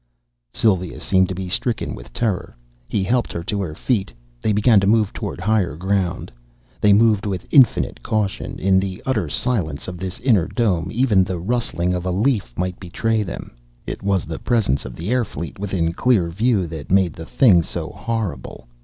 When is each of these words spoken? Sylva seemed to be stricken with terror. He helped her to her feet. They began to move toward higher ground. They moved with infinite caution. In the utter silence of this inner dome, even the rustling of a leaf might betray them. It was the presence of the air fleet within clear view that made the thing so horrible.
Sylva 0.51 0.99
seemed 0.99 1.29
to 1.29 1.35
be 1.35 1.47
stricken 1.47 1.93
with 1.93 2.11
terror. 2.11 2.57
He 2.87 3.03
helped 3.03 3.31
her 3.33 3.43
to 3.43 3.61
her 3.61 3.75
feet. 3.75 4.11
They 4.41 4.51
began 4.51 4.79
to 4.79 4.87
move 4.87 5.13
toward 5.13 5.39
higher 5.39 5.75
ground. 5.75 6.31
They 6.81 6.91
moved 6.91 7.27
with 7.27 7.45
infinite 7.51 8.01
caution. 8.01 8.57
In 8.57 8.79
the 8.79 9.03
utter 9.05 9.29
silence 9.29 9.87
of 9.87 9.99
this 9.99 10.19
inner 10.21 10.47
dome, 10.47 10.89
even 10.91 11.23
the 11.23 11.37
rustling 11.37 11.93
of 11.93 12.03
a 12.03 12.11
leaf 12.11 12.51
might 12.57 12.79
betray 12.79 13.21
them. 13.21 13.51
It 13.85 14.01
was 14.01 14.25
the 14.25 14.39
presence 14.39 14.85
of 14.85 14.95
the 14.95 15.11
air 15.11 15.23
fleet 15.23 15.59
within 15.59 15.93
clear 15.93 16.29
view 16.31 16.65
that 16.65 16.89
made 16.89 17.13
the 17.13 17.27
thing 17.27 17.61
so 17.61 17.89
horrible. 17.89 18.67